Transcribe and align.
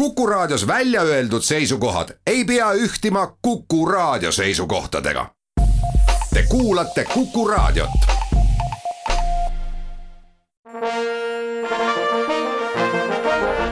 Kuku 0.00 0.26
Raadios 0.26 0.66
välja 0.66 1.02
öeldud 1.02 1.42
seisukohad 1.42 2.08
ei 2.26 2.44
pea 2.44 2.72
ühtima 2.72 3.36
Kuku 3.42 3.86
Raadio 3.86 4.32
seisukohtadega. 4.32 5.26
Te 6.34 6.42
kuulate 6.48 7.04
Kuku 7.14 7.48
Raadiot. 7.48 7.90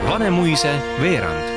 Vanemuise 0.09 0.75
veerand 1.01 1.49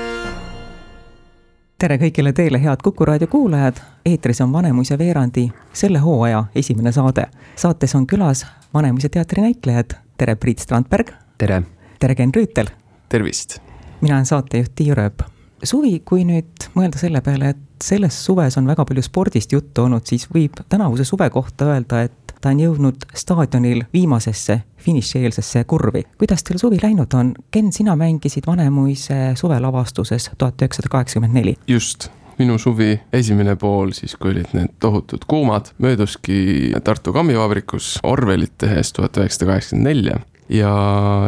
tere 1.78 1.98
kõigile 1.98 2.32
teile, 2.32 2.62
head 2.62 2.80
Kuku 2.82 3.04
raadio 3.04 3.26
kuulajad. 3.26 3.76
eetris 4.06 4.40
on 4.40 4.52
Vanemuise 4.52 4.98
veerandi 4.98 5.50
selle 5.72 5.98
hooaja 5.98 6.44
esimene 6.54 6.92
saade. 6.92 7.26
saates 7.56 7.94
on 7.94 8.06
külas 8.06 8.46
Vanemuise 8.74 9.08
teatri 9.08 9.42
näitlejad. 9.42 9.90
tere, 10.16 10.34
Priit 10.34 10.58
Strandberg. 10.58 11.12
tere. 11.38 11.62
tere, 11.98 12.14
Ken 12.14 12.30
Rüütel. 12.36 12.66
tervist. 13.08 13.71
Mina 14.02 14.14
olen 14.14 14.26
saatejuht 14.26 14.74
Tiiu 14.74 14.94
Rööp. 14.94 15.22
suvi, 15.62 16.00
kui 16.04 16.24
nüüd 16.26 16.66
mõelda 16.74 16.98
selle 16.98 17.20
peale, 17.22 17.52
et 17.54 17.84
selles 17.84 18.16
suves 18.24 18.56
on 18.58 18.66
väga 18.66 18.84
palju 18.84 19.02
spordist 19.06 19.52
juttu 19.54 19.84
olnud, 19.84 20.06
siis 20.06 20.26
võib 20.34 20.58
tänavuse 20.68 21.06
suve 21.06 21.30
kohta 21.30 21.70
öelda, 21.70 22.02
et 22.08 22.34
ta 22.42 22.50
on 22.50 22.60
jõudnud 22.60 23.06
staadionil 23.14 23.84
viimasesse 23.94 24.58
finišieelsesse 24.82 25.64
kurvi. 25.70 26.02
kuidas 26.18 26.42
teil 26.42 26.58
suvi 26.58 26.80
läinud 26.82 27.14
on? 27.14 27.34
Ken, 27.50 27.70
sina 27.72 27.94
mängisid 27.96 28.46
Vanemuise 28.46 29.36
suvelavastuses 29.38 30.30
tuhat 30.38 30.62
üheksasada 30.62 30.90
kaheksakümmend 30.90 31.38
neli. 31.38 31.56
just 31.68 32.10
minu 32.38 32.58
suvi 32.58 33.00
esimene 33.12 33.54
pool, 33.56 33.92
siis 33.94 34.16
kui 34.16 34.32
olid 34.32 34.50
need 34.56 34.74
tohutud 34.80 35.28
kuumad, 35.28 35.70
mööduski 35.78 36.72
Tartu 36.84 37.12
kammivabrikus 37.12 37.98
Orwellit 38.02 38.58
tehes 38.58 38.92
tuhat 38.92 39.16
üheksasada 39.16 39.52
kaheksakümmend 39.52 39.88
nelja 39.92 40.18
ja, 40.48 40.74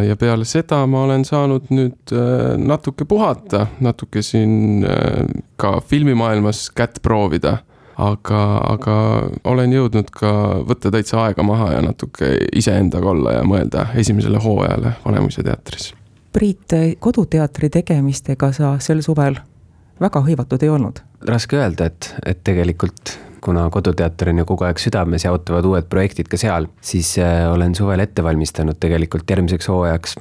ja 0.06 0.16
peale 0.16 0.44
seda 0.48 0.84
ma 0.86 1.04
olen 1.04 1.24
saanud 1.24 1.70
nüüd 1.74 2.14
äh, 2.14 2.56
natuke 2.58 3.04
puhata, 3.04 3.66
natuke 3.80 4.22
siin 4.22 4.84
äh, 4.88 5.22
ka 5.56 5.78
filmimaailmas 5.80 6.68
kätt 6.74 7.02
proovida 7.02 7.58
aga, 8.00 8.40
aga 8.74 8.96
olen 9.50 9.74
jõudnud 9.74 10.10
ka 10.14 10.30
võtta 10.66 10.92
täitsa 10.94 11.20
aega 11.24 11.44
maha 11.46 11.72
ja 11.76 11.82
natuke 11.84 12.34
iseendaga 12.56 13.12
olla 13.12 13.38
ja 13.38 13.44
mõelda 13.46 13.88
esimesele 14.00 14.40
hooajale 14.42 14.96
Vanemuise 15.04 15.44
teatris. 15.46 15.92
Priit, 16.34 16.74
koduteatri 16.98 17.70
tegemistega 17.70 18.50
sa 18.52 18.74
sel 18.82 19.02
suvel 19.06 19.38
väga 20.00 20.24
hõivatud 20.26 20.62
ei 20.62 20.72
olnud? 20.72 21.02
raske 21.24 21.56
öelda, 21.56 21.86
et, 21.88 22.10
et 22.26 22.42
tegelikult 22.44 23.14
kuna 23.44 23.68
Koduteater 23.70 24.32
on 24.32 24.42
ju 24.42 24.46
kogu 24.48 24.66
aeg 24.68 24.80
südames 24.80 25.24
ja 25.26 25.32
ootavad 25.34 25.66
uued 25.68 25.88
projektid 25.90 26.30
ka 26.32 26.40
seal, 26.40 26.68
siis 26.80 27.16
äh, 27.22 27.44
olen 27.52 27.74
suvel 27.76 28.02
ette 28.04 28.24
valmistanud 28.24 28.80
tegelikult 28.80 29.30
järgmiseks 29.30 29.68
hooajaks 29.68 30.16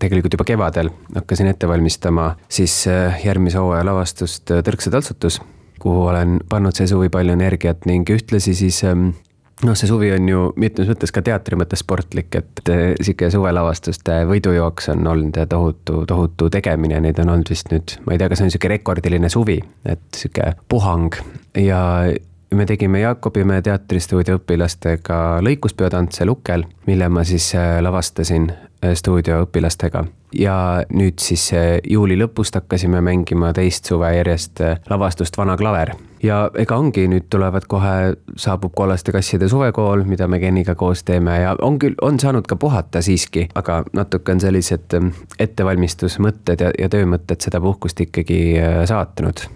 tegelikult 0.00 0.34
juba 0.34 0.46
kevadel 0.48 0.90
hakkasin 1.14 1.50
ette 1.52 1.68
valmistama 1.70 2.32
siis 2.48 2.82
äh, 2.90 3.20
järgmise 3.24 3.60
hooaja 3.62 3.84
lavastust 3.86 4.50
äh, 4.50 4.64
Tõrksa 4.66 4.90
taltsutus 4.94 5.40
kuhu 5.84 6.08
olen 6.10 6.40
pannud 6.48 6.74
see 6.76 6.88
suvi 6.90 7.10
palju 7.12 7.36
energiat 7.36 7.86
ning 7.86 8.08
ühtlasi 8.10 8.54
siis 8.58 8.80
ähm, 8.88 9.12
noh, 9.62 9.76
see 9.78 9.88
suvi 9.90 10.10
on 10.14 10.28
ju 10.28 10.44
mitmes 10.60 10.90
mõttes 10.90 11.12
ka 11.14 11.22
teatri 11.24 11.58
mõttes 11.60 11.84
sportlik, 11.84 12.34
et 12.40 12.62
sihuke 13.04 13.30
suvelavastuste 13.32 14.22
võidujooks 14.30 14.90
on 14.94 15.06
olnud 15.12 15.38
ja 15.38 15.46
tohutu, 15.50 16.02
tohutu 16.10 16.50
tegemine, 16.52 17.00
neid 17.04 17.20
on 17.22 17.34
olnud 17.36 17.52
vist 17.52 17.70
nüüd, 17.72 17.96
ma 18.06 18.14
ei 18.14 18.22
tea, 18.22 18.30
kas 18.32 18.42
see 18.42 18.48
on 18.48 18.54
sihuke 18.54 18.72
rekordiline 18.74 19.30
suvi, 19.32 19.60
et 19.86 20.04
sihuke 20.16 20.54
puhang 20.72 21.20
ja 21.60 21.82
me 22.54 22.66
tegime 22.66 23.00
Jaakobimäe 23.00 23.62
teatristuudio 23.62 24.38
õpilastega 24.38 25.20
lõikuspeotantse 25.44 26.26
Lukel, 26.26 26.64
mille 26.86 27.08
ma 27.08 27.24
siis 27.24 27.54
äh, 27.58 27.78
lavastasin 27.82 28.50
äh, 28.50 28.92
stuudio 28.94 29.42
õpilastega 29.46 30.04
ja 30.38 30.56
nüüd 30.92 31.18
siis 31.22 31.44
eh, 31.54 31.78
juuli 31.90 32.16
lõpust 32.18 32.56
hakkasime 32.58 33.00
mängima 33.04 33.52
teist 33.54 33.86
suve 33.90 34.10
järjest 34.16 34.60
lavastust 34.90 35.38
Vana 35.38 35.56
klaver. 35.56 35.94
ja 36.22 36.50
ega 36.58 36.76
ongi, 36.76 37.06
nüüd 37.08 37.26
tulevad 37.30 37.66
kohe, 37.68 38.14
saabub 38.36 38.72
Kollaste 38.74 39.12
kasside 39.12 39.48
suvekool, 39.48 40.04
mida 40.08 40.28
me 40.28 40.40
Keniga 40.40 40.74
koos 40.74 41.04
teeme 41.04 41.38
ja 41.40 41.56
on 41.62 41.78
küll, 41.78 41.94
on 42.02 42.20
saanud 42.20 42.46
ka 42.46 42.56
puhata 42.56 43.02
siiski, 43.02 43.48
aga 43.54 43.82
natuke 43.92 44.32
on 44.32 44.40
sellised 44.40 44.98
eh, 44.98 45.10
ettevalmistusmõtted 45.38 46.66
ja, 46.66 46.72
ja 46.78 46.88
töömõtted 46.88 47.40
seda 47.44 47.60
puhkust 47.60 48.00
ikkagi 48.00 48.40
saatnud 48.88 49.46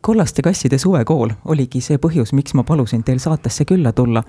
kollaste 0.00 0.42
kasside 0.42 0.78
suvekool 0.78 1.30
oligi 1.44 1.80
see 1.84 1.98
põhjus, 2.02 2.32
miks 2.36 2.54
ma 2.54 2.64
palusin 2.66 3.04
teil 3.04 3.18
saatesse 3.22 3.64
külla 3.68 3.92
tulla. 3.92 4.22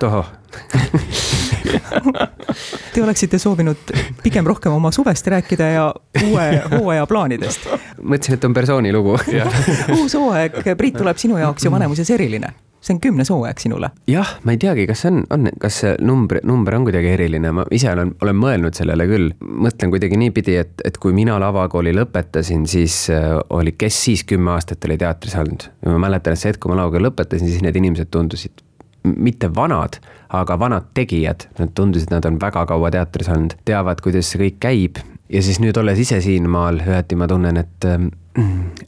Te 2.94 3.02
oleksite 3.02 3.38
soovinud 3.38 3.92
pigem 4.22 4.46
rohkem 4.46 4.72
oma 4.72 4.90
suvest 4.92 5.26
rääkida 5.30 5.64
ja 5.74 5.94
uue 6.24 6.62
hooaja 6.72 7.06
plaanidest. 7.06 7.68
mõtlesin, 8.02 8.34
et 8.34 8.44
on 8.44 8.54
persooni 8.54 8.92
lugu 8.92 9.18
uus 9.98 10.14
hooaeg, 10.14 10.62
Priit, 10.76 10.98
tuleb 10.98 11.16
sinu 11.20 11.38
jaoks 11.38 11.64
ju 11.64 11.70
Vanemuises 11.70 12.10
eriline 12.10 12.54
see 12.80 12.94
on 12.94 13.00
kümnes 13.00 13.30
hooaeg 13.32 13.60
sinule. 13.60 13.90
jah, 14.08 14.36
ma 14.44 14.54
ei 14.54 14.60
teagi, 14.60 14.86
kas 14.88 15.04
see 15.04 15.12
on, 15.12 15.20
on, 15.34 15.50
kas 15.60 15.80
see 15.82 15.92
number, 16.04 16.40
number 16.46 16.76
on 16.78 16.86
kuidagi 16.88 17.12
eriline, 17.14 17.52
ma 17.56 17.66
ise 17.74 17.90
olen, 17.92 18.14
olen 18.22 18.40
mõelnud 18.40 18.76
sellele 18.76 19.06
küll. 19.10 19.34
mõtlen 19.40 19.92
kuidagi 19.92 20.18
niipidi, 20.20 20.56
et, 20.62 20.74
et 20.84 20.98
kui 21.02 21.14
mina 21.16 21.38
lavakooli 21.42 21.92
lõpetasin, 21.96 22.66
siis 22.70 23.02
äh, 23.14 23.36
oli, 23.56 23.76
kes 23.78 24.00
siis 24.06 24.24
kümme 24.28 24.54
aastat 24.56 24.84
oli 24.88 24.98
teatris 25.00 25.36
olnud. 25.36 25.68
ma 25.86 26.00
mäletan, 26.08 26.36
et 26.36 26.42
see 26.42 26.52
hetk, 26.52 26.62
kui 26.64 26.72
ma 26.72 26.80
lavakooli 26.82 27.08
lõpetasin, 27.10 27.48
siis 27.50 27.64
need 27.64 27.78
inimesed 27.80 28.10
tundusid 28.10 28.64
mitte 29.04 29.48
vanad, 29.56 29.96
aga 30.36 30.58
vanad 30.60 30.90
tegijad, 30.94 31.46
nad 31.58 31.72
tundusid, 31.74 32.10
nad 32.12 32.26
on 32.28 32.36
väga 32.40 32.66
kaua 32.68 32.90
teatris 32.92 33.30
olnud, 33.32 33.56
teavad, 33.64 34.02
kuidas 34.04 34.28
see 34.28 34.42
kõik 34.42 34.58
käib 34.60 35.00
ja 35.30 35.42
siis 35.44 35.60
nüüd 35.62 35.78
olles 35.80 36.00
ise 36.02 36.20
siinmaal, 36.24 36.82
üheti 36.84 37.16
ma 37.18 37.28
tunnen, 37.30 37.60
et 37.60 37.86
ähm, 37.88 38.10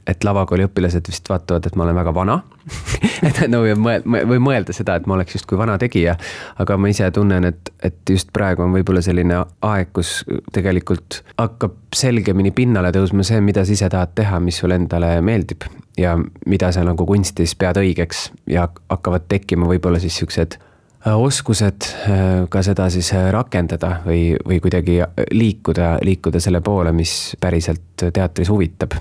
et 0.07 0.25
lavakooli 0.25 0.69
õpilased 0.69 1.09
vist 1.11 1.29
vaatavad, 1.29 1.67
et 1.67 1.77
ma 1.77 1.83
olen 1.87 1.97
väga 1.99 2.15
vana 2.15 2.37
et 3.27 3.41
no 3.51 3.63
või 3.65 4.39
mõelda 4.43 4.75
seda, 4.75 4.97
et 4.97 5.07
ma 5.11 5.17
oleks 5.17 5.37
justkui 5.37 5.59
vana 5.59 5.75
tegija. 5.83 6.15
aga 6.63 6.77
ma 6.79 6.91
ise 6.93 7.11
tunnen, 7.15 7.45
et, 7.51 7.73
et 7.83 8.15
just 8.15 8.31
praegu 8.33 8.63
on 8.63 8.75
võib-olla 8.75 9.03
selline 9.03 9.43
aeg, 9.67 9.93
kus 9.93 10.23
tegelikult 10.55 11.23
hakkab 11.39 11.79
selgemini 11.95 12.53
pinnale 12.55 12.93
tõusma 12.95 13.27
see, 13.27 13.41
mida 13.45 13.65
sa 13.67 13.75
ise 13.75 13.89
tahad 13.93 14.15
teha, 14.15 14.41
mis 14.41 14.63
sulle 14.63 14.79
endale 14.79 15.17
meeldib. 15.21 15.67
ja 15.99 16.17
mida 16.47 16.73
sa 16.73 16.85
nagu 16.87 17.07
kunstis 17.07 17.55
pead 17.55 17.77
õigeks 17.77 18.31
ja 18.49 18.69
hakkavad 18.89 19.27
tekkima 19.29 19.67
võib-olla 19.69 19.99
siis 20.01 20.17
siuksed 20.23 20.57
äh, 20.57 21.17
oskused 21.19 21.89
äh, 22.09 22.47
ka 22.49 22.63
seda 22.63 22.89
siis 22.91 23.13
äh, 23.13 23.29
rakendada 23.35 23.99
või, 24.07 24.37
või 24.47 24.61
kuidagi 24.65 25.03
liikuda, 25.31 25.99
liikuda 26.03 26.41
selle 26.41 26.63
poole, 26.65 26.95
mis 26.97 27.35
päriselt 27.41 28.07
teatris 28.13 28.49
huvitab 28.49 28.97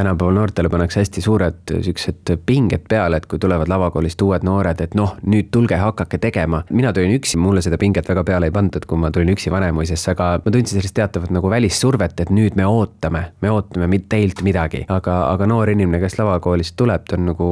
tänapäeval 0.00 0.34
noortele 0.34 0.68
pannakse 0.72 1.00
hästi 1.00 1.20
suured 1.20 1.74
siuksed 1.84 2.34
pinged 2.46 2.86
peale, 2.88 3.20
et 3.20 3.26
kui 3.30 3.38
tulevad 3.38 3.68
lavakoolist 3.68 4.22
uued 4.24 4.44
noored, 4.46 4.80
et 4.80 4.94
noh, 4.98 5.14
nüüd 5.28 5.50
tulge, 5.52 5.76
hakake 5.76 6.18
tegema. 6.18 6.62
mina 6.70 6.92
tulin 6.92 7.14
üksi, 7.18 7.38
mulle 7.38 7.62
seda 7.62 7.78
pinget 7.78 8.08
väga 8.08 8.24
peale 8.24 8.48
ei 8.50 8.54
pandud, 8.54 8.86
kui 8.88 8.98
ma 8.98 9.10
tulin 9.10 9.32
üksi 9.34 9.50
Vanemuisesse, 9.50 10.14
aga 10.14 10.30
ma 10.44 10.52
tundsin 10.52 10.78
sellist 10.78 10.94
teatavat 10.96 11.32
nagu 11.34 11.50
välissurvet, 11.50 12.20
et 12.20 12.30
nüüd 12.30 12.56
me 12.56 12.66
ootame, 12.66 13.24
me 13.42 13.50
ootame 13.50 14.00
teilt 14.08 14.42
midagi. 14.42 14.84
aga, 14.88 15.16
aga 15.32 15.46
noor 15.46 15.70
inimene, 15.70 16.00
kes 16.02 16.18
lavakoolist 16.18 16.76
tuleb, 16.76 17.04
ta 17.08 17.16
on 17.18 17.26
nagu 17.30 17.50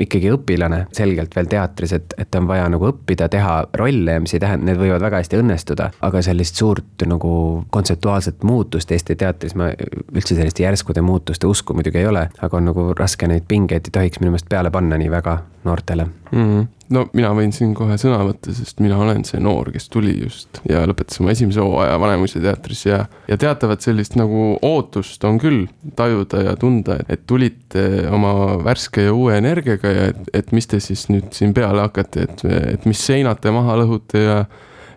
ikkagi 0.00 0.30
õpilane 0.34 0.84
selgelt 0.96 1.36
veel 1.36 1.50
teatris, 1.50 1.92
et, 1.92 2.14
et 2.18 2.34
on 2.38 2.48
vaja 2.48 2.68
nagu 2.72 2.88
õppida, 2.90 3.28
teha 3.28 3.56
rolle 3.76 4.16
ja 4.16 4.20
mis 4.22 4.34
ei 4.34 4.40
tähenda, 4.42 4.70
need 4.70 4.80
võivad 4.80 5.04
väga 5.04 5.20
hästi 5.20 5.40
õnnestuda, 5.42 5.90
aga 6.08 6.22
sellist 6.24 6.56
suurt 6.60 7.06
nagu 7.06 7.32
kontseptuaalset 7.70 8.44
muutust 8.46 8.90
Eesti 8.90 9.16
teatris 9.16 9.54
ma 9.58 9.70
üldse 10.14 10.34
selliste 10.34 10.64
järskude 10.64 11.02
muutuste 11.04 11.46
usku 11.50 11.74
muidugi 11.74 11.89
ei 11.98 12.06
ole, 12.06 12.28
aga 12.42 12.56
on 12.56 12.68
nagu 12.70 12.90
raske 12.98 13.28
neid 13.30 13.46
pingeid 13.48 13.88
ei 13.88 13.94
tohiks 13.94 14.20
minu 14.20 14.34
meelest 14.34 14.50
peale 14.50 14.70
panna 14.70 14.98
nii 15.00 15.10
väga 15.10 15.38
noortele 15.64 16.04
mm. 16.04 16.38
-hmm. 16.38 16.66
no 16.96 17.04
mina 17.12 17.32
võin 17.36 17.52
siin 17.52 17.74
kohe 17.74 17.96
sõna 18.00 18.20
võtta, 18.24 18.54
sest 18.54 18.80
mina 18.80 18.98
olen 18.98 19.24
see 19.24 19.40
noor, 19.40 19.72
kes 19.72 19.88
tuli 19.88 20.14
just 20.22 20.62
ja 20.68 20.84
lõpetas 20.88 21.20
oma 21.20 21.34
esimese 21.34 21.60
hooaja 21.60 22.00
Vanemuise 22.00 22.40
teatris 22.40 22.86
ja, 22.86 23.04
ja 23.28 23.36
teatavat 23.36 23.80
sellist 23.80 24.16
nagu 24.16 24.56
ootust 24.62 25.24
on 25.24 25.38
küll 25.38 25.66
tajuda 25.96 26.42
ja 26.48 26.56
tunda, 26.56 26.98
et 27.08 27.26
tulite 27.26 27.86
oma 28.10 28.32
värske 28.64 29.08
ja 29.08 29.14
uue 29.14 29.36
energiaga 29.38 29.92
ja 29.92 30.08
et, 30.14 30.24
et 30.32 30.52
mis 30.52 30.66
te 30.66 30.80
siis 30.80 31.08
nüüd 31.12 31.32
siin 31.36 31.54
peale 31.54 31.84
hakkate, 31.88 32.26
et, 32.28 32.44
et 32.74 32.88
mis 32.88 33.06
seinad 33.06 33.40
te 33.40 33.52
maha 33.54 33.76
lõhute 33.82 34.24
ja 34.24 34.44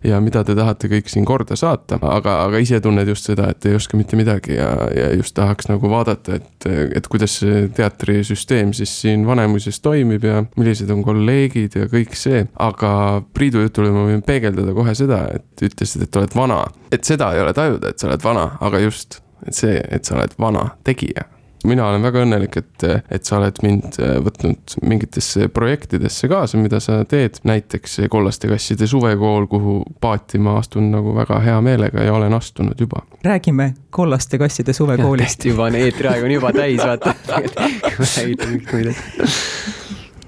ja 0.03 0.19
mida 0.23 0.43
te 0.43 0.55
tahate 0.57 0.89
kõik 0.91 1.09
siin 1.11 1.25
korda 1.27 1.55
saata, 1.59 1.99
aga, 2.01 2.37
aga 2.47 2.61
ise 2.63 2.79
tunned 2.83 3.07
just 3.07 3.29
seda, 3.29 3.49
et 3.53 3.65
ei 3.69 3.77
oska 3.77 3.97
mitte 3.99 4.17
midagi 4.19 4.57
ja, 4.57 4.69
ja 4.93 5.09
just 5.15 5.35
tahaks 5.37 5.69
nagu 5.71 5.89
vaadata, 5.91 6.39
et, 6.39 6.67
et 6.99 7.09
kuidas 7.11 7.39
see 7.41 7.67
teatrisüsteem 7.75 8.73
siis 8.75 8.93
siin 9.03 9.27
Vanemuises 9.27 9.79
toimib 9.83 10.25
ja 10.27 10.43
millised 10.57 10.91
on 10.93 11.03
kolleegid 11.05 11.79
ja 11.79 11.89
kõik 11.91 12.17
see. 12.19 12.45
aga 12.59 12.93
Priidu 13.33 13.63
jutule 13.63 13.91
ma 13.93 14.07
võin 14.09 14.23
peegeldada 14.25 14.75
kohe 14.75 14.95
seda, 14.97 15.25
et 15.35 15.67
ütlesid, 15.69 16.07
et 16.07 16.21
oled 16.21 16.35
vana, 16.37 16.63
et 16.91 17.03
seda 17.07 17.33
ei 17.35 17.43
ole 17.43 17.53
tajuda, 17.55 17.93
et 17.93 17.99
sa 17.99 18.09
oled 18.09 18.23
vana, 18.23 18.49
aga 18.63 18.81
just, 18.83 19.21
et 19.47 19.55
see, 19.57 19.79
et 19.91 20.05
sa 20.05 20.17
oled 20.19 20.35
vana 20.39 20.69
tegija 20.87 21.27
mina 21.63 21.87
olen 21.87 22.03
väga 22.03 22.23
õnnelik, 22.25 22.57
et, 22.59 22.83
et 23.11 23.25
sa 23.25 23.37
oled 23.39 23.55
mind 23.63 23.97
võtnud 24.25 24.75
mingitesse 24.83 25.47
projektidesse 25.53 26.27
kaasa, 26.31 26.57
mida 26.61 26.79
sa 26.83 27.03
teed, 27.09 27.39
näiteks 27.47 28.01
Kollaste 28.11 28.47
kasside 28.51 28.87
suvekool, 28.89 29.47
kuhu 29.51 29.83
paati 30.03 30.37
ma 30.43 30.57
astun 30.59 30.91
nagu 30.93 31.15
väga 31.15 31.39
hea 31.43 31.61
meelega 31.63 32.03
ja 32.03 32.13
olen 32.13 32.33
astunud 32.33 32.79
juba. 32.79 33.01
räägime 33.23 33.73
Kollaste 33.89 34.37
kasside 34.37 34.73
suvekoolist. 34.73 35.45
juba 35.51 35.63
on 35.69 35.75
eetriaeg 35.75 36.23
on 36.23 36.31
juba 36.31 36.53
täis, 36.53 36.81
vaata 36.83 37.13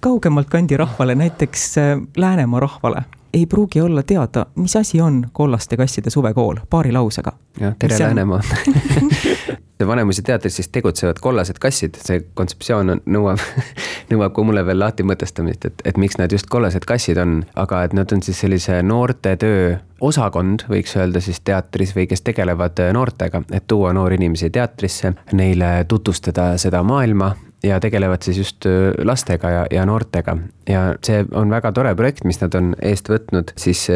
kaugemalt 0.06 0.50
kandi 0.50 0.78
rahvale, 0.78 1.16
näiteks 1.16 1.78
äh, 1.78 1.84
Läänemaa 2.18 2.60
rahvale 2.60 3.04
ei 3.36 3.46
pruugi 3.46 3.82
olla 3.82 4.04
teada, 4.04 4.46
mis 4.56 4.76
asi 4.76 5.02
on 5.02 5.26
kollaste 5.34 5.78
kasside 5.78 6.10
suvekool, 6.10 6.56
paari 6.70 6.92
lausega. 6.92 7.32
jah, 7.60 7.76
tere 7.80 8.00
Läänemaa. 8.00 8.42
Vanemuise 9.88 10.22
teatris 10.22 10.56
siis 10.56 10.70
tegutsevad 10.72 11.18
kollased 11.22 11.58
kassid, 11.60 11.98
see 12.00 12.22
kontseptsioon 12.34 12.94
on, 12.94 13.02
nõuab 13.12 13.42
nõuab 14.12 14.32
ka 14.34 14.46
mulle 14.48 14.64
veel 14.66 14.80
lahti 14.80 15.04
mõtestamist, 15.04 15.68
et, 15.68 15.84
et 15.86 16.00
miks 16.00 16.16
nad 16.18 16.32
just 16.32 16.48
kollased 16.48 16.88
kassid 16.88 17.20
on, 17.20 17.42
aga 17.60 17.84
et 17.84 17.94
nad 17.94 18.14
on 18.16 18.24
siis 18.24 18.40
sellise 18.40 18.80
noortetöö 18.88 19.76
osakond, 20.02 20.64
võiks 20.72 20.96
öelda 20.96 21.20
siis 21.22 21.44
teatris 21.44 21.92
või 21.96 22.08
kes 22.08 22.24
tegelevad 22.24 22.80
noortega, 22.96 23.44
et 23.52 23.68
tuua 23.68 23.92
noori 23.94 24.16
inimesi 24.16 24.50
teatrisse, 24.50 25.12
neile 25.36 25.74
tutvustada 25.92 26.54
seda 26.62 26.84
maailma 26.84 27.34
ja 27.64 27.80
tegelevad 27.80 28.22
siis 28.26 28.38
just 28.38 28.66
lastega 29.04 29.50
ja, 29.50 29.66
ja 29.72 29.86
noortega. 29.86 30.38
ja 30.70 30.86
see 31.04 31.26
on 31.34 31.50
väga 31.50 31.72
tore 31.72 31.96
projekt, 31.96 32.24
mis 32.24 32.42
nad 32.42 32.56
on 32.56 32.74
eest 32.82 33.10
võtnud, 33.10 33.54
siis 33.58 33.88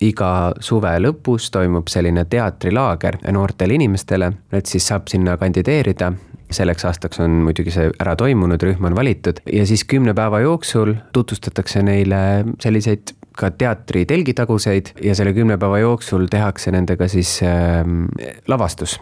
iga 0.00 0.32
suve 0.60 0.92
lõpus 1.00 1.50
toimub 1.52 1.90
selline 1.92 2.24
teatrilaager 2.24 3.20
noortele 3.32 3.74
inimestele, 3.78 4.32
et 4.52 4.66
siis 4.66 4.86
saab 4.88 5.08
sinna 5.12 5.36
kandideerida. 5.36 6.12
Selleks 6.52 6.84
aastaks 6.84 7.20
on 7.24 7.38
muidugi 7.46 7.72
see 7.72 7.88
ära 8.02 8.12
toimunud, 8.16 8.60
rühm 8.60 8.84
on 8.84 8.96
valitud. 8.96 9.38
Ja 9.48 9.64
siis 9.66 9.86
kümne 9.88 10.12
päeva 10.14 10.42
jooksul 10.44 10.92
tutvustatakse 11.16 11.80
neile 11.82 12.44
selliseid 12.60 13.14
ka 13.36 13.48
teatri 13.56 14.04
telgitaguseid 14.08 14.92
ja 15.00 15.16
selle 15.16 15.32
kümne 15.32 15.56
päeva 15.58 15.80
jooksul 15.80 16.28
tehakse 16.30 16.74
nendega 16.74 17.08
siis 17.08 17.38
äh, 17.46 17.80
lavastus 18.48 18.98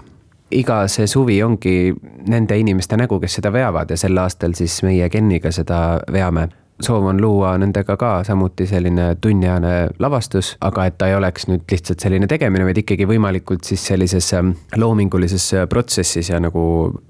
iga 0.51 0.83
see 0.89 1.07
suvi 1.07 1.43
ongi 1.43 1.93
nende 2.29 2.59
inimeste 2.59 2.97
nägu, 2.97 3.21
kes 3.21 3.39
seda 3.39 3.53
veavad 3.53 3.91
ja 3.91 3.99
sel 4.01 4.19
aastal 4.19 4.55
siis 4.59 4.83
meie 4.87 5.09
Kenniga 5.09 5.53
seda 5.55 6.01
veame. 6.13 6.49
soov 6.81 7.05
on 7.05 7.19
luua 7.21 7.59
nendega 7.61 7.97
ka 8.01 8.25
samuti 8.25 8.67
selline 8.67 9.17
tunniajane 9.21 9.89
lavastus, 9.99 10.55
aga 10.61 10.87
et 10.89 10.97
ta 10.99 11.11
ei 11.11 11.15
oleks 11.15 11.45
nüüd 11.51 11.67
lihtsalt 11.71 12.01
selline 12.01 12.27
tegemine, 12.27 12.65
vaid 12.65 12.81
ikkagi 12.81 13.05
võimalikult 13.05 13.69
siis 13.69 13.85
sellises 13.87 14.33
ähm, 14.33 14.55
loomingulises 14.77 15.51
protsessis 15.69 16.31
ja 16.33 16.41
nagu 16.41 16.63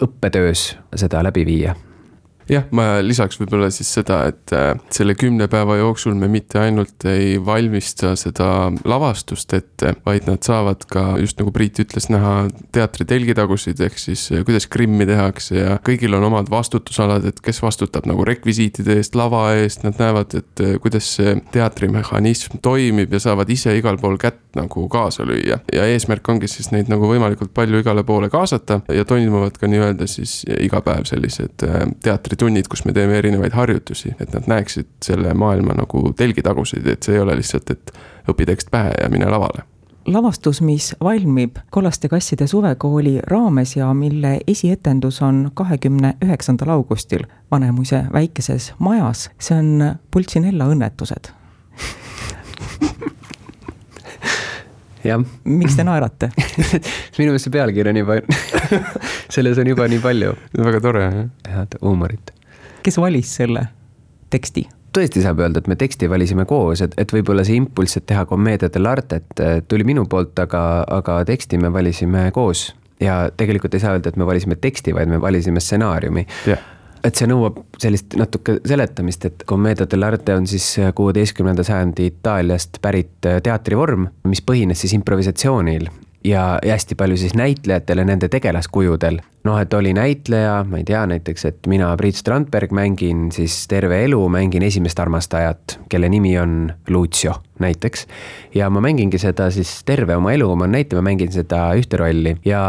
õppetöös 0.03 0.65
seda 0.97 1.23
läbi 1.23 1.47
viia 1.47 1.77
jah, 2.51 2.67
ma 2.75 2.99
lisaks 3.05 3.39
võib-olla 3.41 3.71
siis 3.73 3.91
seda, 3.95 4.23
et 4.31 4.55
äh, 4.57 4.73
selle 4.93 5.15
kümne 5.19 5.47
päeva 5.51 5.77
jooksul 5.79 6.17
me 6.19 6.29
mitte 6.31 6.61
ainult 6.61 7.07
ei 7.09 7.37
valmista 7.45 8.15
seda 8.19 8.71
lavastust 8.89 9.55
ette, 9.57 9.95
vaid 10.07 10.27
nad 10.29 10.43
saavad 10.47 10.85
ka 10.91 11.05
just 11.23 11.39
nagu 11.41 11.53
Priit 11.55 11.81
ütles, 11.83 12.09
näha 12.13 12.35
teatri 12.75 13.07
telgitagusid, 13.09 13.81
ehk 13.87 13.99
siis 14.01 14.27
äh, 14.35 14.45
kuidas 14.47 14.67
grimmi 14.71 15.07
tehakse 15.09 15.59
ja 15.59 15.79
kõigil 15.87 16.15
on 16.19 16.27
omad 16.31 16.51
vastutusalad, 16.53 17.27
et 17.31 17.41
kes 17.45 17.63
vastutab 17.63 18.09
nagu 18.11 18.27
rekvisiitide 18.27 18.99
eest, 19.01 19.19
lava 19.19 19.47
eest, 19.59 19.85
nad 19.87 20.01
näevad, 20.01 20.37
et 20.41 20.65
äh, 20.65 20.77
kuidas 20.83 21.09
see 21.19 21.37
teatrimehhanism 21.55 22.59
toimib 22.63 23.15
ja 23.15 23.23
saavad 23.23 23.51
ise 23.51 23.77
igal 23.79 24.01
pool 24.01 24.19
kätt 24.21 24.41
nagu 24.59 24.87
kaasa 24.91 25.25
lüüa. 25.29 25.61
ja 25.73 25.87
eesmärk 25.87 26.27
ongi 26.29 26.49
siis 26.51 26.73
neid 26.75 26.91
nagu 26.91 27.07
võimalikult 27.07 27.53
palju 27.55 27.83
igale 27.85 28.03
poole 28.07 28.31
kaasata 28.33 28.81
ja 28.91 29.05
toimuvad 29.07 29.59
ka 29.61 29.71
nii-öelda 29.71 30.09
siis 30.11 30.41
iga 30.59 30.81
päev 30.83 31.07
sellised 31.07 31.63
teatri 32.03 32.40
tunnid, 32.41 32.69
kus 32.71 32.85
me 32.89 32.95
teeme 32.97 33.19
erinevaid 33.21 33.55
harjutusi, 33.57 34.15
et 34.21 34.33
nad 34.35 34.49
näeksid 34.51 34.89
selle 35.05 35.35
maailma 35.35 35.77
nagu 35.79 36.11
telgitaguseid, 36.17 36.87
et 36.87 37.03
see 37.07 37.19
ei 37.19 37.25
ole 37.25 37.37
lihtsalt, 37.39 37.71
et 37.77 37.93
õpi 38.31 38.49
tekst 38.49 38.73
pähe 38.73 38.97
ja 39.01 39.11
mine 39.13 39.29
lavale 39.31 39.67
lavastus, 40.11 40.61
mis 40.65 40.97
valmib 41.05 41.57
Kollaste 41.71 42.09
kasside 42.09 42.47
suvekooli 42.47 43.21
raames 43.27 43.77
ja 43.77 43.95
mille 43.95 44.39
esietendus 44.47 45.23
on 45.23 45.51
kahekümne 45.55 46.15
üheksandal 46.25 46.69
augustil 46.69 47.27
Vanemuise 47.51 48.05
väikeses 48.13 48.73
majas, 48.79 49.29
see 49.39 49.59
on 49.59 49.97
Pulcinella 50.11 50.71
õnnetused. 50.73 51.31
miks 55.45 55.77
te 55.79 55.87
naerate 55.87 56.31
minu 57.19 57.31
meelest 57.31 57.49
see 57.49 57.55
pealkiri 57.55 57.93
on 57.93 58.01
juba 58.03 58.19
selles 59.35 59.61
on 59.61 59.71
juba 59.71 59.89
nii 59.91 60.03
palju. 60.05 60.35
väga 60.59 60.83
tore, 60.85 61.07
jah. 61.07 61.55
head 61.55 61.79
huumorit. 61.81 62.35
kes 62.85 63.01
valis 63.01 63.33
selle 63.41 63.67
teksti? 64.31 64.67
tõesti 64.97 65.23
saab 65.23 65.41
öelda, 65.45 65.63
et 65.63 65.71
me 65.71 65.77
teksti 65.79 66.09
valisime 66.11 66.45
koos, 66.51 66.83
et, 66.83 66.97
et 66.99 67.13
võib-olla 67.15 67.45
see 67.47 67.61
impulss, 67.61 68.01
et 68.01 68.09
teha 68.11 68.25
kommeedia 68.27 68.73
dell'arte 68.75 69.23
tuli 69.71 69.87
minu 69.87 70.07
poolt, 70.11 70.35
aga, 70.43 70.65
aga 70.99 71.21
teksti 71.29 71.61
me 71.63 71.71
valisime 71.73 72.29
koos. 72.35 72.71
ja 73.01 73.23
tegelikult 73.37 73.75
ei 73.75 73.85
saa 73.85 73.95
öelda, 73.97 74.11
et 74.11 74.21
me 74.21 74.27
valisime 74.27 74.59
teksti, 74.61 74.95
vaid 74.97 75.09
me 75.13 75.23
valisime 75.23 75.63
stsenaariumi 75.63 76.27
yeah 76.47 76.69
et 77.05 77.17
see 77.17 77.29
nõuab 77.31 77.63
sellist 77.81 78.17
natuke 78.21 78.59
seletamist, 78.67 79.25
et 79.25 79.47
commedia 79.49 79.89
dell'arte 79.91 80.37
on 80.37 80.47
siis 80.51 80.75
kuueteistkümnenda 80.95 81.65
sajandi 81.67 82.11
Itaaliast 82.13 82.81
pärit 82.83 83.31
teatrivorm, 83.43 84.09
mis 84.29 84.45
põhines 84.45 84.85
siis 84.85 84.97
improvisatsioonil 84.99 85.89
ja, 86.25 86.59
hästi 86.73 86.95
palju 86.95 87.17
siis 87.17 87.35
näitlejatel 87.35 87.99
ja 87.99 88.05
nende 88.05 88.29
tegelaskujudel. 88.29 89.21
noh, 89.45 89.57
et 89.61 89.75
oli 89.75 89.95
näitleja, 89.97 90.65
ma 90.69 90.77
ei 90.77 90.85
tea, 90.85 91.01
näiteks, 91.09 91.45
et 91.49 91.69
mina, 91.71 91.89
Priit 91.97 92.19
Strandberg, 92.21 92.73
mängin 92.77 93.31
siis 93.33 93.63
terve 93.69 94.03
elu, 94.05 94.21
mängin 94.29 94.63
esimest 94.63 95.01
armastajat, 95.01 95.79
kelle 95.89 96.09
nimi 96.09 96.35
on 96.39 96.73
Lucio 96.89 97.35
näiteks. 97.59 98.07
ja 98.55 98.71
ma 98.71 98.81
mängingi 98.81 99.19
seda 99.19 99.51
siis 99.51 99.81
terve 99.85 100.17
oma 100.17 100.33
elu, 100.33 100.51
ma 100.57 100.67
näitan, 100.67 101.01
ma 101.01 101.11
mängin 101.11 101.33
seda 101.33 101.71
ühte 101.79 101.97
rolli 101.97 102.37
ja 102.45 102.61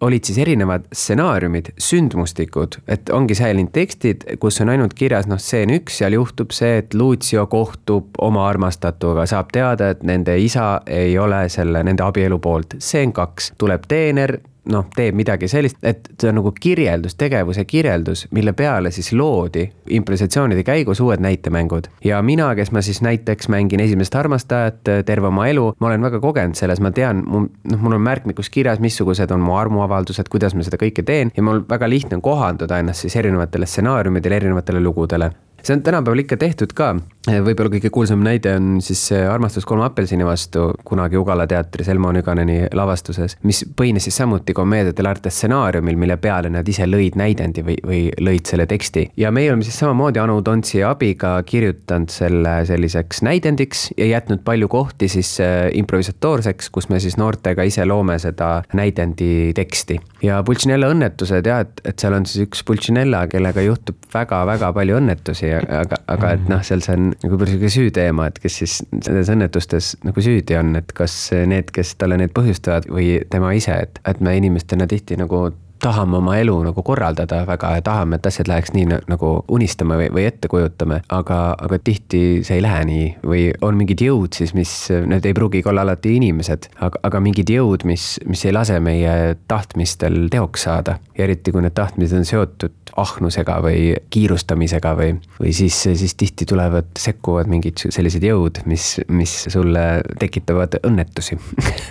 olid 0.00 0.24
siis 0.24 0.38
erinevad 0.38 0.84
stsenaariumid, 0.92 1.70
sündmustikud, 1.80 2.80
et 2.88 3.10
ongi 3.10 3.34
säilinud 3.34 3.72
tekstid, 3.72 4.26
kus 4.40 4.60
on 4.60 4.72
ainult 4.74 4.94
kirjas 4.94 5.28
noh, 5.30 5.40
stseen 5.40 5.72
üks, 5.78 6.00
seal 6.00 6.16
juhtub 6.18 6.52
see, 6.56 6.82
et 6.82 6.94
Lucio 6.94 7.46
kohtub 7.52 8.18
oma 8.22 8.44
armastatuga, 8.48 9.26
saab 9.26 9.52
teada, 9.56 9.90
et 9.94 10.04
nende 10.04 10.36
isa 10.38 10.80
ei 10.86 11.16
ole 11.18 11.46
selle, 11.52 11.82
nende 11.86 12.04
abielu 12.04 12.38
poolt. 12.38 12.76
stseen 12.78 13.14
kaks, 13.16 13.54
tuleb 13.58 13.88
teener 13.88 14.38
noh, 14.72 14.86
teeb 14.96 15.16
midagi 15.18 15.48
sellist, 15.50 15.78
et 15.86 16.08
see 16.20 16.30
on 16.30 16.38
nagu 16.40 16.52
kirjeldus, 16.60 17.16
tegevuse 17.18 17.64
kirjeldus, 17.68 18.26
mille 18.36 18.52
peale 18.56 18.90
siis 18.94 19.12
loodi 19.16 19.66
improvisatsioonide 19.98 20.64
käigus 20.66 21.00
uued 21.00 21.22
näitemängud. 21.22 21.88
ja 22.04 22.22
mina, 22.22 22.54
kes 22.54 22.72
ma 22.72 22.82
siis 22.82 23.02
näiteks 23.02 23.48
mängin 23.48 23.80
esimest 23.80 24.14
armastajat 24.14 24.88
äh, 24.88 25.04
terve 25.04 25.26
oma 25.26 25.46
elu, 25.46 25.72
ma 25.80 25.86
olen 25.86 26.02
väga 26.02 26.20
kogenud 26.20 26.54
selles, 26.58 26.80
ma 26.80 26.90
tean, 26.90 27.22
noh, 27.26 27.80
mul 27.80 27.98
on 27.98 28.02
märkmikus 28.02 28.50
kirjas, 28.50 28.80
missugused 28.80 29.30
on 29.30 29.40
mu 29.40 29.56
armuavaldused, 29.56 30.28
kuidas 30.32 30.54
ma 30.54 30.66
seda 30.66 30.80
kõike 30.80 31.04
teen 31.06 31.32
ja 31.36 31.42
mul 31.42 31.62
väga 31.68 31.88
lihtne 31.90 32.20
on 32.20 32.22
kohanduda 32.22 32.78
ennast 32.82 33.06
siis 33.06 33.16
erinevatele 33.16 33.66
stsenaariumidele, 33.66 34.42
erinevatele 34.42 34.82
lugudele 34.82 35.32
see 35.66 35.74
on 35.74 35.82
tänapäeval 35.82 36.18
ikka 36.18 36.36
tehtud 36.36 36.72
ka, 36.74 36.94
võib-olla 37.26 37.70
kõige 37.72 37.90
kuulsam 37.90 38.22
näide 38.22 38.52
on 38.56 38.76
siis 38.84 39.00
Armastus 39.12 39.66
kolme 39.66 39.84
apelsini 39.86 40.26
vastu 40.26 40.68
kunagi 40.86 41.18
Ugala 41.18 41.46
teatris 41.50 41.88
Elmo 41.90 42.12
Nüganeni 42.14 42.58
lavastuses, 42.76 43.36
mis 43.46 43.64
põhines 43.76 44.06
siis 44.06 44.16
samuti 44.20 44.54
kommeedia 44.54 44.94
dell'arte 44.96 45.30
stsenaariumil, 45.32 45.98
mille 45.98 46.16
peale 46.22 46.50
nad 46.52 46.68
ise 46.68 46.86
lõid 46.86 47.18
näidendi 47.18 47.64
või, 47.66 47.76
või 47.86 48.02
lõid 48.22 48.46
selle 48.46 48.66
teksti. 48.70 49.08
ja 49.16 49.32
meie 49.34 49.50
oleme 49.50 49.66
siis 49.66 49.78
samamoodi 49.82 50.22
Anu 50.22 50.38
Tontsi 50.46 50.82
abiga 50.86 51.34
kirjutanud 51.46 52.12
selle 52.14 52.56
selliseks 52.68 53.22
näidendiks 53.26 53.88
ja 53.96 54.06
jätnud 54.06 54.44
palju 54.46 54.68
kohti 54.68 55.08
siis 55.08 55.36
äh, 55.40 55.66
improvisatoorseks, 55.74 56.70
kus 56.70 56.88
me 56.88 57.00
siis 57.02 57.18
noortega 57.18 57.66
ise 57.66 57.84
loome 57.84 58.18
seda 58.22 58.62
näidendi 58.74 59.52
teksti. 59.56 59.98
ja 60.22 60.42
Pulcinella 60.46 60.90
õnnetused 60.94 61.46
jah, 61.46 61.64
et, 61.66 61.82
et 61.84 61.98
seal 61.98 62.14
on 62.14 62.26
siis 62.26 62.46
üks 62.46 62.62
Pulcinella, 62.66 63.26
kellega 63.32 63.64
juhtub 63.66 63.98
väga-väga 64.14 64.72
palju 64.76 65.00
õnnetusi 65.00 65.52
aga, 65.56 66.00
aga 66.06 66.32
et 66.36 66.48
noh, 66.50 66.62
seal 66.66 66.84
see 66.84 66.96
on 66.96 67.12
nagu 67.22 67.38
sihuke 67.48 67.70
süüteema, 67.72 68.28
et 68.30 68.40
kes 68.42 68.58
siis 68.62 68.78
nendes 68.92 69.30
õnnetustes 69.32 69.94
nagu 70.06 70.24
süüdi 70.24 70.58
on, 70.58 70.74
et 70.80 70.92
kas 70.96 71.14
need, 71.48 71.70
kes 71.74 71.94
talle 72.00 72.18
neid 72.20 72.34
põhjustavad 72.36 72.88
või 72.92 73.20
tema 73.32 73.54
ise, 73.56 73.78
et, 73.86 74.00
et 74.08 74.20
me 74.20 74.36
inimestena 74.36 74.88
tihti 74.90 75.18
nagu 75.20 75.48
tahame 75.82 76.16
oma 76.20 76.36
elu 76.40 76.54
nagu 76.68 76.82
korraldada 76.82 77.42
väga 77.46 77.72
ja 77.76 77.82
tahame, 77.84 78.18
et 78.18 78.26
asjad 78.26 78.48
läheks 78.50 78.72
nii 78.74 78.86
nagu 79.10 79.32
unistame 79.52 79.98
või, 80.00 80.08
või 80.14 80.26
ette 80.28 80.48
kujutame, 80.50 81.00
aga, 81.12 81.40
aga 81.62 81.78
tihti 81.82 82.22
see 82.46 82.58
ei 82.58 82.64
lähe 82.64 82.84
nii 82.88 83.06
või 83.26 83.44
on 83.66 83.78
mingid 83.78 84.02
jõud 84.06 84.36
siis, 84.36 84.54
mis, 84.56 84.72
need 85.06 85.26
ei 85.26 85.36
pruugigi 85.36 85.68
olla 85.68 85.84
alati 85.86 86.16
inimesed, 86.18 86.70
aga, 86.80 87.02
aga 87.08 87.22
mingid 87.24 87.50
jõud, 87.52 87.86
mis, 87.88 88.16
mis 88.26 88.44
ei 88.48 88.54
lase 88.56 88.78
meie 88.82 89.36
tahtmistel 89.48 90.26
teoks 90.32 90.66
saada. 90.68 90.98
ja 91.16 91.24
eriti, 91.24 91.52
kui 91.52 91.64
need 91.64 91.76
tahtmised 91.76 92.18
on 92.18 92.28
seotud 92.28 92.94
ahnusega 92.96 93.58
või 93.64 93.96
kiirustamisega 94.10 94.94
või, 94.98 95.16
või 95.40 95.52
siis, 95.56 95.82
siis 95.86 96.14
tihti 96.14 96.46
tulevad, 96.48 96.88
sekkuvad 96.98 97.50
mingid 97.50 97.86
sellised 97.88 98.24
jõud, 98.24 98.62
mis, 98.66 98.96
mis 99.08 99.36
sulle 99.52 99.86
tekitavad 100.20 100.80
õnnetusi 100.86 101.38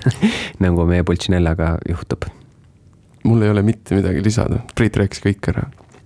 nagu 0.66 0.90
meie 0.90 1.06
Pulcinellaga 1.06 1.76
juhtub 1.90 2.26
mul 3.26 3.42
ei 3.42 3.50
ole 3.50 3.62
mitte 3.66 3.96
midagi 3.96 4.24
lisada, 4.24 4.62
Priit 4.76 4.98
rääkis 5.02 5.24
kõik 5.24 5.50
ära. 5.52 5.66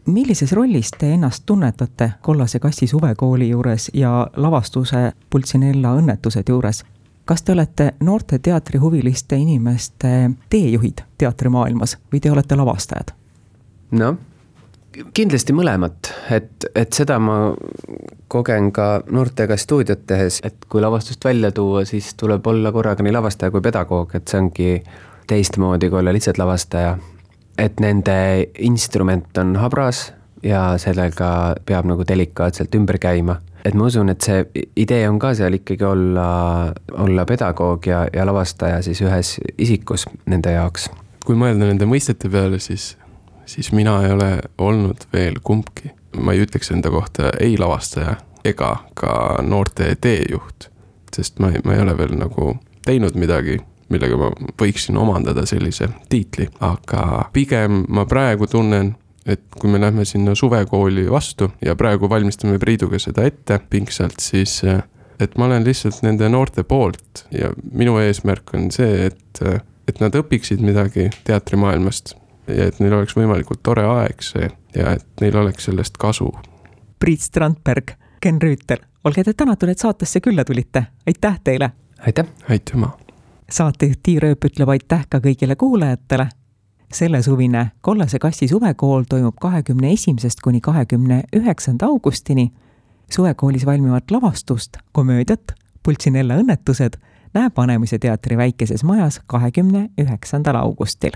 Millises 0.09 0.51
rollis 0.57 0.89
te 0.97 1.11
ennast 1.13 1.43
tunnetate 1.45 2.11
Kollase 2.21 2.59
kassi 2.59 2.87
suvekooli 2.87 3.49
juures 3.49 3.91
ja 3.93 4.27
lavastuse 4.35 5.11
Pultsinella 5.29 5.93
õnnetused 5.99 6.49
juures? 6.49 6.83
kas 7.29 7.43
te 7.45 7.51
olete 7.53 7.91
noorte 8.01 8.39
teatrihuviliste 8.39 9.37
inimeste 9.37 10.31
teejuhid 10.49 11.03
teatrimaailmas 11.17 11.99
või 12.11 12.23
te 12.23 12.31
olete 12.31 12.57
lavastajad? 12.57 13.11
noh, 13.91 14.17
kindlasti 15.13 15.53
mõlemat, 15.53 16.09
et, 16.33 16.65
et 16.75 16.93
seda 16.93 17.19
ma 17.21 17.35
kogen 18.27 18.71
ka 18.73 18.87
noortega 19.11 19.57
stuudiot 19.57 20.07
tehes, 20.09 20.39
et 20.43 20.65
kui 20.69 20.81
lavastust 20.81 21.25
välja 21.25 21.51
tuua, 21.51 21.85
siis 21.85 22.13
tuleb 22.17 22.47
olla 22.47 22.71
korraga 22.73 23.05
nii 23.05 23.13
lavastaja 23.13 23.53
kui 23.53 23.61
pedagoog, 23.61 24.15
et 24.17 24.27
see 24.27 24.41
ongi 24.41 24.71
teistmoodi 25.29 25.89
kui 25.89 26.01
olla 26.01 26.13
lihtsalt 26.13 26.41
lavastaja. 26.41 26.97
et 27.57 27.79
nende 27.79 28.47
instrument 28.59 29.37
on 29.37 29.55
habras 29.59 30.13
ja 30.43 30.77
sellega 30.77 31.55
peab 31.65 31.85
nagu 31.85 32.05
delikaatselt 32.07 32.75
ümber 32.75 32.97
käima 32.97 33.35
et 33.65 33.75
ma 33.75 33.89
usun, 33.89 34.09
et 34.11 34.23
see 34.23 34.43
idee 34.79 35.03
on 35.09 35.19
ka 35.19 35.33
seal 35.37 35.57
ikkagi 35.59 35.85
olla, 35.85 36.29
olla 37.03 37.25
pedagoog 37.27 37.87
ja, 37.87 38.05
ja 38.13 38.25
lavastaja 38.25 38.81
siis 38.85 39.01
ühes 39.03 39.35
isikus 39.57 40.07
nende 40.29 40.53
jaoks. 40.55 40.89
kui 41.25 41.37
mõelda 41.37 41.67
nende 41.67 41.87
mõistete 41.89 42.31
peale, 42.31 42.59
siis, 42.63 42.93
siis 43.49 43.71
mina 43.75 43.99
ei 44.05 44.13
ole 44.15 44.31
olnud 44.57 45.07
veel 45.13 45.41
kumbki. 45.43 45.91
ma 46.17 46.33
ei 46.33 46.45
ütleks 46.45 46.71
enda 46.73 46.89
kohta 46.89 47.33
ei 47.39 47.57
lavastaja 47.57 48.15
ega 48.45 48.75
ka 48.97 49.43
noorte 49.45 49.91
teejuht, 50.01 50.69
sest 51.15 51.39
ma 51.39 51.51
ei, 51.51 51.61
ma 51.65 51.75
ei 51.75 51.83
ole 51.83 51.97
veel 51.97 52.15
nagu 52.17 52.55
teinud 52.85 53.15
midagi, 53.19 53.59
millega 53.89 54.17
ma 54.17 54.31
võiksin 54.61 54.97
omandada 54.97 55.45
sellise 55.49 55.89
tiitli, 56.09 56.49
aga 56.65 57.29
pigem 57.33 57.83
ma 57.89 58.05
praegu 58.09 58.47
tunnen 58.47 58.95
et 59.29 59.41
kui 59.59 59.69
me 59.69 59.79
lähme 59.81 60.05
sinna 60.05 60.35
suvekooli 60.35 61.09
vastu 61.11 61.51
ja 61.65 61.75
praegu 61.75 62.09
valmistame 62.09 62.59
Priiduga 62.59 62.99
seda 63.01 63.25
ette 63.27 63.59
pingsalt, 63.69 64.19
siis 64.23 64.61
et 65.19 65.35
ma 65.37 65.49
olen 65.49 65.65
lihtsalt 65.67 66.01
nende 66.05 66.29
noorte 66.31 66.63
poolt 66.63 67.25
ja 67.35 67.51
minu 67.71 67.97
eesmärk 68.01 68.53
on 68.57 68.69
see, 68.73 69.09
et, 69.09 69.41
et 69.87 70.01
nad 70.01 70.15
õpiksid 70.15 70.63
midagi 70.63 71.09
teatrimaailmast 71.27 72.15
ja 72.49 72.69
et 72.69 72.79
neil 72.81 72.95
oleks 72.97 73.17
võimalikult 73.17 73.61
tore 73.63 73.85
aeg 73.85 74.23
see 74.25 74.47
ja 74.75 74.95
et 74.97 75.21
neil 75.21 75.37
oleks 75.43 75.69
sellest 75.69 75.99
kasu. 76.01 76.31
Priit 76.99 77.23
Strandberg, 77.23 77.93
Ken 78.23 78.41
Rüütel, 78.41 78.81
olge 79.07 79.23
te 79.23 79.33
tänatud, 79.33 79.69
et 79.71 79.79
saatesse 79.79 80.23
külla 80.23 80.47
tulite, 80.47 80.89
aitäh 81.07 81.39
teile! 81.43 81.71
aitäh! 82.07 82.27
aitüma! 82.49 82.95
Saatejuht 83.51 83.99
Tiir 84.03 84.25
Ööp 84.25 84.45
ütleb 84.45 84.69
aitäh 84.69 85.05
ka 85.09 85.19
kõigile 85.23 85.55
kuulajatele 85.55 86.29
sellesuvine 86.93 87.71
Kollase 87.81 88.19
kassi 88.19 88.47
suvekool 88.47 89.03
toimub 89.09 89.35
kahekümne 89.41 89.91
esimesest 89.91 90.41
kuni 90.41 90.61
kahekümne 90.61 91.23
üheksanda 91.35 91.85
augustini. 91.85 92.51
suvekoolis 93.11 93.65
valmivat 93.65 94.11
lavastust, 94.11 94.77
komöödiat 94.91 95.51
Pultsinella 95.83 96.35
õnnetused 96.35 96.99
näeb 97.33 97.57
Vanemuise 97.57 97.99
teatri 97.99 98.37
väikeses 98.37 98.83
majas 98.83 99.21
kahekümne 99.27 99.89
üheksandal 99.97 100.55
augustil. 100.55 101.11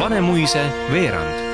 Vanemuise 0.00 0.64
veerand 0.92 1.45